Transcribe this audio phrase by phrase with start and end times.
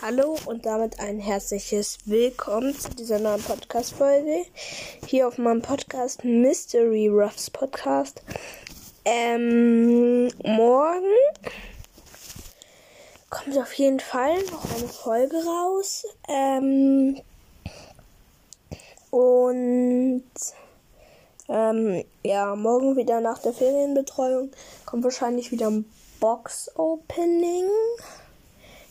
[0.00, 4.44] Hallo und damit ein herzliches Willkommen zu dieser neuen Podcast-Folge
[5.04, 8.22] hier auf meinem Podcast Mystery Ruffs Podcast.
[9.04, 11.10] Ähm, morgen
[13.28, 16.06] kommt auf jeden Fall noch eine Folge raus.
[16.28, 17.20] Ähm,
[19.10, 20.22] und
[21.48, 24.52] ähm, ja, morgen wieder nach der Ferienbetreuung
[24.86, 27.66] kommt wahrscheinlich wieder ein Box-Opening.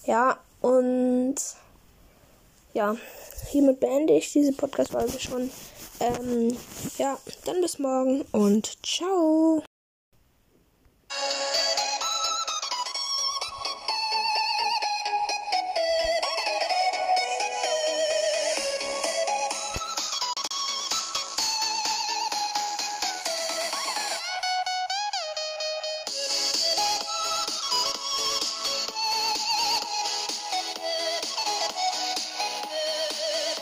[0.06, 0.38] Ja,
[0.68, 1.36] und
[2.74, 2.98] ja,
[3.50, 5.50] hiermit beende ich diese Podcast-Folge schon.
[6.02, 6.58] Ähm,
[6.98, 9.64] ja, dann bis morgen und ciao.